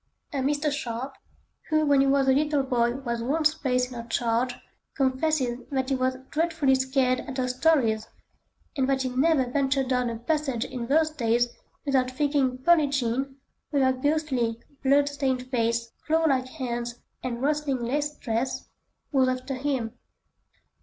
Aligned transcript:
A 0.33 0.37
Mr. 0.37 0.71
Sharpe, 0.71 1.13
who 1.69 1.85
when 1.85 2.01
he 2.01 2.07
was 2.07 2.27
a 2.27 2.31
little 2.33 2.63
boy 2.63 2.95
was 2.95 3.21
once 3.21 3.53
placed 3.53 3.89
in 3.91 3.93
her 4.01 4.07
charge, 4.09 4.55
confesses 4.95 5.59
that 5.69 5.89
he 5.89 5.95
was 5.95 6.17
dreadfully 6.31 6.73
scared 6.73 7.19
at 7.19 7.37
her 7.37 7.47
stories, 7.47 8.07
and 8.75 8.89
that 8.89 9.03
he 9.03 9.09
never 9.09 9.45
ventured 9.47 9.89
down 9.89 10.09
a 10.09 10.17
passage 10.17 10.65
in 10.65 10.87
those 10.87 11.11
days 11.11 11.49
without 11.85 12.09
thinking 12.09 12.57
"Pearlin' 12.57 12.89
Jean," 12.89 13.35
with 13.71 13.83
her 13.83 13.93
ghostly, 13.93 14.59
blood 14.81 15.07
stained 15.07 15.43
face, 15.51 15.91
clawlike 16.07 16.47
hands, 16.47 16.95
and 17.21 17.43
rustling 17.43 17.83
lace 17.85 18.11
dress, 18.15 18.69
was 19.11 19.27
after 19.29 19.53
him. 19.53 19.93